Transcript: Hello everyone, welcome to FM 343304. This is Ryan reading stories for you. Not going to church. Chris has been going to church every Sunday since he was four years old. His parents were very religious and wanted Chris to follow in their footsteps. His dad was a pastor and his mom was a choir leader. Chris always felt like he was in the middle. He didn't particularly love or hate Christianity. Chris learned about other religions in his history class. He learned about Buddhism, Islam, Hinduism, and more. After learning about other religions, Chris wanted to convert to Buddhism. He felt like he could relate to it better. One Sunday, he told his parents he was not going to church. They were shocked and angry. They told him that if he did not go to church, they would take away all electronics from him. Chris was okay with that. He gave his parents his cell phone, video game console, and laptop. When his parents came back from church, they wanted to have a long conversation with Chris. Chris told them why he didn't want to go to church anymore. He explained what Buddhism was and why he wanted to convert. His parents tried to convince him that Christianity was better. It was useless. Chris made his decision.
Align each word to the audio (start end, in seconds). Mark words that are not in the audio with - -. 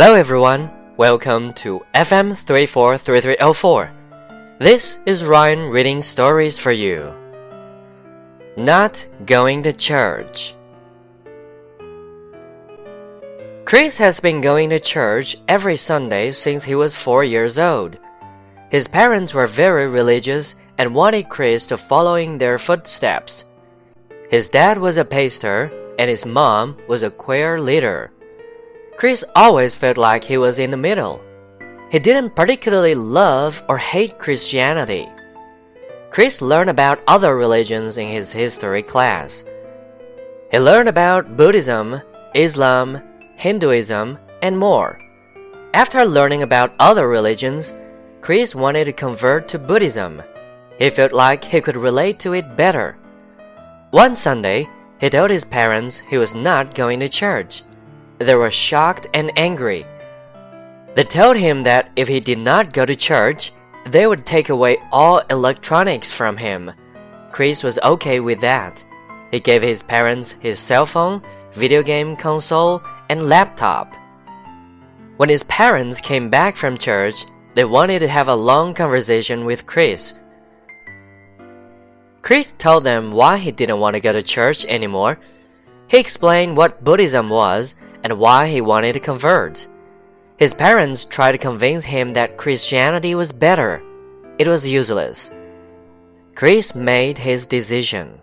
Hello 0.00 0.14
everyone, 0.14 0.70
welcome 0.96 1.52
to 1.52 1.84
FM 1.94 2.34
343304. 2.34 3.92
This 4.58 4.98
is 5.04 5.26
Ryan 5.26 5.68
reading 5.68 6.00
stories 6.00 6.58
for 6.58 6.72
you. 6.72 7.12
Not 8.56 9.06
going 9.26 9.62
to 9.64 9.74
church. 9.74 10.54
Chris 13.66 13.98
has 13.98 14.18
been 14.20 14.40
going 14.40 14.70
to 14.70 14.80
church 14.80 15.36
every 15.48 15.76
Sunday 15.76 16.32
since 16.32 16.64
he 16.64 16.74
was 16.74 16.96
four 16.96 17.22
years 17.22 17.58
old. 17.58 17.98
His 18.70 18.88
parents 18.88 19.34
were 19.34 19.46
very 19.46 19.86
religious 19.86 20.54
and 20.78 20.94
wanted 20.94 21.28
Chris 21.28 21.66
to 21.66 21.76
follow 21.76 22.14
in 22.14 22.38
their 22.38 22.56
footsteps. 22.56 23.44
His 24.30 24.48
dad 24.48 24.78
was 24.78 24.96
a 24.96 25.04
pastor 25.04 25.70
and 25.98 26.08
his 26.08 26.24
mom 26.24 26.78
was 26.88 27.02
a 27.02 27.10
choir 27.10 27.60
leader. 27.60 28.10
Chris 29.00 29.24
always 29.34 29.74
felt 29.74 29.96
like 29.96 30.22
he 30.22 30.36
was 30.36 30.58
in 30.58 30.70
the 30.70 30.76
middle. 30.76 31.24
He 31.90 31.98
didn't 31.98 32.36
particularly 32.36 32.94
love 32.94 33.64
or 33.66 33.78
hate 33.78 34.18
Christianity. 34.18 35.08
Chris 36.10 36.42
learned 36.42 36.68
about 36.68 37.00
other 37.08 37.34
religions 37.34 37.96
in 37.96 38.08
his 38.08 38.30
history 38.30 38.82
class. 38.82 39.42
He 40.50 40.58
learned 40.58 40.90
about 40.90 41.34
Buddhism, 41.34 42.02
Islam, 42.34 43.00
Hinduism, 43.36 44.18
and 44.42 44.58
more. 44.58 45.00
After 45.72 46.04
learning 46.04 46.42
about 46.42 46.74
other 46.78 47.08
religions, 47.08 47.72
Chris 48.20 48.54
wanted 48.54 48.84
to 48.84 48.92
convert 48.92 49.48
to 49.48 49.58
Buddhism. 49.58 50.22
He 50.78 50.90
felt 50.90 51.12
like 51.12 51.42
he 51.42 51.62
could 51.62 51.78
relate 51.78 52.18
to 52.18 52.34
it 52.34 52.54
better. 52.54 52.98
One 53.92 54.14
Sunday, 54.14 54.68
he 55.00 55.08
told 55.08 55.30
his 55.30 55.46
parents 55.46 56.00
he 56.00 56.18
was 56.18 56.34
not 56.34 56.74
going 56.74 57.00
to 57.00 57.08
church. 57.08 57.62
They 58.20 58.34
were 58.34 58.50
shocked 58.50 59.06
and 59.14 59.32
angry. 59.38 59.86
They 60.94 61.04
told 61.04 61.36
him 61.36 61.62
that 61.62 61.90
if 61.96 62.06
he 62.06 62.20
did 62.20 62.38
not 62.38 62.74
go 62.74 62.84
to 62.84 62.94
church, 62.94 63.52
they 63.86 64.06
would 64.06 64.26
take 64.26 64.50
away 64.50 64.76
all 64.92 65.22
electronics 65.30 66.12
from 66.12 66.36
him. 66.36 66.70
Chris 67.32 67.64
was 67.64 67.78
okay 67.78 68.20
with 68.20 68.40
that. 68.40 68.84
He 69.30 69.40
gave 69.40 69.62
his 69.62 69.82
parents 69.82 70.32
his 70.32 70.58
cell 70.58 70.84
phone, 70.84 71.22
video 71.54 71.82
game 71.82 72.14
console, 72.14 72.82
and 73.08 73.28
laptop. 73.28 73.94
When 75.16 75.30
his 75.30 75.44
parents 75.44 76.00
came 76.00 76.28
back 76.28 76.56
from 76.56 76.76
church, 76.76 77.24
they 77.54 77.64
wanted 77.64 78.00
to 78.00 78.08
have 78.08 78.28
a 78.28 78.34
long 78.34 78.74
conversation 78.74 79.46
with 79.46 79.66
Chris. 79.66 80.18
Chris 82.20 82.52
told 82.58 82.84
them 82.84 83.12
why 83.12 83.38
he 83.38 83.50
didn't 83.50 83.80
want 83.80 83.94
to 83.94 84.00
go 84.00 84.12
to 84.12 84.22
church 84.22 84.66
anymore. 84.66 85.18
He 85.88 85.98
explained 85.98 86.56
what 86.56 86.84
Buddhism 86.84 87.30
was 87.30 87.74
and 88.04 88.18
why 88.18 88.48
he 88.48 88.60
wanted 88.60 88.94
to 88.94 89.00
convert. 89.00 89.66
His 90.38 90.54
parents 90.54 91.04
tried 91.04 91.32
to 91.32 91.38
convince 91.38 91.84
him 91.84 92.14
that 92.14 92.38
Christianity 92.38 93.14
was 93.14 93.32
better. 93.32 93.82
It 94.38 94.48
was 94.48 94.66
useless. 94.66 95.30
Chris 96.34 96.74
made 96.74 97.18
his 97.18 97.44
decision. 97.44 98.20